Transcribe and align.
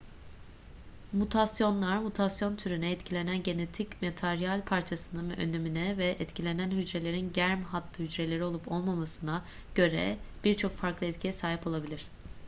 mutasyonlar 1.13 1.97
mutasyon 1.97 2.55
türüne 2.55 2.91
etkilenen 2.91 3.43
genetik 3.43 4.01
materyal 4.01 4.61
parçasının 4.63 5.29
önemine 5.29 5.97
ve 5.97 6.09
etkilenen 6.19 6.71
hücrelerin 6.71 7.33
germ 7.33 7.63
hattı 7.63 8.03
hücreleri 8.03 8.43
olup 8.43 8.71
olmamasına 8.71 9.45
göre 9.75 10.17
bir 10.43 10.53
çok 10.53 10.75
farklı 10.77 11.05
etkiye 11.07 11.33
sahip 11.33 11.67
olabilir 11.67 12.07